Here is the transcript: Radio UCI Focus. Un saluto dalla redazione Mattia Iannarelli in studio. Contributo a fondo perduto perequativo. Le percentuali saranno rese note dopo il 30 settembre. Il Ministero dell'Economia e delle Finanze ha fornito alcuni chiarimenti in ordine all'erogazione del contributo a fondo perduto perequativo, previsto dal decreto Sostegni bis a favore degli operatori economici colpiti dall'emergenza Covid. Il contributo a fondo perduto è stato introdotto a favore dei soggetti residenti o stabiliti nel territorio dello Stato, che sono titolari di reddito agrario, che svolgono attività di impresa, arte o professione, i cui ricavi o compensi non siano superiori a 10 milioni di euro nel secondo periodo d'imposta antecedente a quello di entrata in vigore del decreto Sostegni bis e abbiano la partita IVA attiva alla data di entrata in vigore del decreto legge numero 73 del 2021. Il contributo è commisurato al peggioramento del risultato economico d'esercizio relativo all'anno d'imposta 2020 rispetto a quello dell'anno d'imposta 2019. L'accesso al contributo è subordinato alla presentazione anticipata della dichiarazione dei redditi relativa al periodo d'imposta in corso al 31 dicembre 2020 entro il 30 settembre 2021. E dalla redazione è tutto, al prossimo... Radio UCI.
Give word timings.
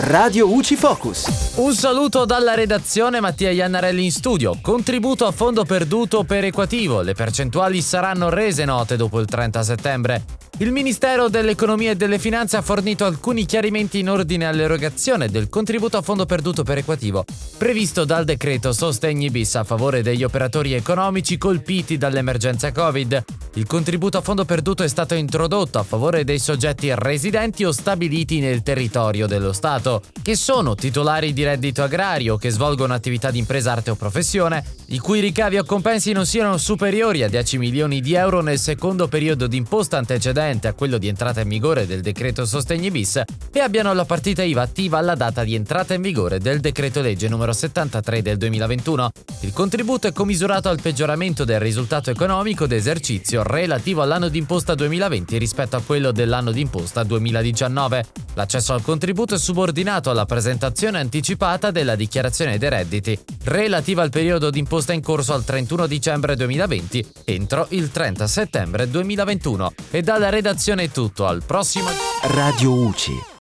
Radio 0.00 0.48
UCI 0.48 0.76
Focus. 0.76 1.54
Un 1.56 1.74
saluto 1.74 2.24
dalla 2.24 2.54
redazione 2.54 3.18
Mattia 3.18 3.50
Iannarelli 3.50 4.04
in 4.04 4.12
studio. 4.12 4.56
Contributo 4.62 5.26
a 5.26 5.32
fondo 5.32 5.64
perduto 5.64 6.22
perequativo. 6.22 7.00
Le 7.00 7.14
percentuali 7.14 7.82
saranno 7.82 8.28
rese 8.28 8.64
note 8.64 8.94
dopo 8.94 9.18
il 9.18 9.26
30 9.26 9.62
settembre. 9.64 10.24
Il 10.60 10.72
Ministero 10.72 11.28
dell'Economia 11.28 11.92
e 11.92 11.94
delle 11.94 12.18
Finanze 12.18 12.56
ha 12.56 12.62
fornito 12.62 13.04
alcuni 13.04 13.46
chiarimenti 13.46 14.00
in 14.00 14.10
ordine 14.10 14.44
all'erogazione 14.44 15.28
del 15.28 15.48
contributo 15.48 15.98
a 15.98 16.02
fondo 16.02 16.26
perduto 16.26 16.64
perequativo, 16.64 17.24
previsto 17.56 18.04
dal 18.04 18.24
decreto 18.24 18.72
Sostegni 18.72 19.30
bis 19.30 19.54
a 19.54 19.62
favore 19.62 20.02
degli 20.02 20.24
operatori 20.24 20.72
economici 20.72 21.38
colpiti 21.38 21.96
dall'emergenza 21.96 22.72
Covid. 22.72 23.24
Il 23.54 23.66
contributo 23.68 24.18
a 24.18 24.20
fondo 24.20 24.44
perduto 24.44 24.82
è 24.82 24.88
stato 24.88 25.14
introdotto 25.14 25.78
a 25.78 25.84
favore 25.84 26.24
dei 26.24 26.40
soggetti 26.40 26.92
residenti 26.92 27.64
o 27.64 27.70
stabiliti 27.70 28.40
nel 28.40 28.62
territorio 28.62 29.28
dello 29.28 29.52
Stato, 29.52 30.02
che 30.22 30.34
sono 30.34 30.74
titolari 30.74 31.32
di 31.32 31.44
reddito 31.44 31.84
agrario, 31.84 32.36
che 32.36 32.50
svolgono 32.50 32.94
attività 32.94 33.30
di 33.30 33.38
impresa, 33.38 33.72
arte 33.72 33.90
o 33.90 33.94
professione, 33.94 34.64
i 34.88 34.98
cui 34.98 35.20
ricavi 35.20 35.58
o 35.58 35.64
compensi 35.64 36.10
non 36.10 36.26
siano 36.26 36.56
superiori 36.56 37.22
a 37.22 37.28
10 37.28 37.58
milioni 37.58 38.00
di 38.00 38.14
euro 38.14 38.40
nel 38.42 38.58
secondo 38.58 39.06
periodo 39.06 39.46
d'imposta 39.46 39.98
antecedente 39.98 40.46
a 40.48 40.72
quello 40.72 40.96
di 40.96 41.08
entrata 41.08 41.42
in 41.42 41.48
vigore 41.48 41.86
del 41.86 42.00
decreto 42.00 42.46
Sostegni 42.46 42.90
bis 42.90 43.20
e 43.52 43.60
abbiano 43.60 43.92
la 43.92 44.06
partita 44.06 44.42
IVA 44.42 44.62
attiva 44.62 44.96
alla 44.96 45.14
data 45.14 45.44
di 45.44 45.54
entrata 45.54 45.92
in 45.92 46.00
vigore 46.00 46.38
del 46.38 46.60
decreto 46.60 47.02
legge 47.02 47.28
numero 47.28 47.52
73 47.52 48.22
del 48.22 48.38
2021. 48.38 49.10
Il 49.40 49.52
contributo 49.52 50.06
è 50.06 50.12
commisurato 50.12 50.70
al 50.70 50.80
peggioramento 50.80 51.44
del 51.44 51.60
risultato 51.60 52.10
economico 52.10 52.66
d'esercizio 52.66 53.42
relativo 53.42 54.00
all'anno 54.00 54.28
d'imposta 54.28 54.74
2020 54.74 55.36
rispetto 55.36 55.76
a 55.76 55.82
quello 55.82 56.12
dell'anno 56.12 56.50
d'imposta 56.50 57.02
2019. 57.02 58.04
L'accesso 58.34 58.72
al 58.72 58.82
contributo 58.82 59.34
è 59.34 59.38
subordinato 59.38 60.08
alla 60.08 60.24
presentazione 60.24 60.98
anticipata 60.98 61.70
della 61.70 61.94
dichiarazione 61.94 62.56
dei 62.56 62.70
redditi 62.70 63.18
relativa 63.44 64.02
al 64.02 64.10
periodo 64.10 64.48
d'imposta 64.48 64.94
in 64.94 65.02
corso 65.02 65.34
al 65.34 65.44
31 65.44 65.86
dicembre 65.86 66.36
2020 66.36 67.06
entro 67.24 67.66
il 67.70 67.90
30 67.90 68.26
settembre 68.26 68.88
2021. 68.88 69.72
E 69.90 70.02
dalla 70.02 70.30
redazione 70.38 70.84
è 70.84 70.90
tutto, 70.90 71.26
al 71.26 71.42
prossimo... 71.44 71.90
Radio 72.22 72.72
UCI. 72.72 73.36